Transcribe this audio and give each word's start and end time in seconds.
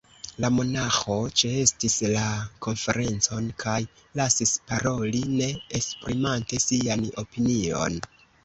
La 0.43 0.49
monaĥo 0.59 1.17
ĉeestis 1.41 1.97
la 2.13 2.23
konferencon 2.67 3.51
kaj 3.65 3.77
lasis 4.21 4.55
paroli, 4.73 5.23
ne 5.37 5.53
esprimante 5.81 6.65
sian 6.69 7.09
opinion. 7.25 8.05